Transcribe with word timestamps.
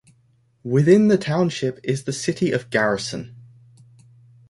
Within 0.63 1.09
the 1.09 1.17
township 1.19 1.79
is 1.83 2.05
the 2.05 2.11
city 2.11 2.51
of 2.51 2.71
Garrison. 2.71 3.35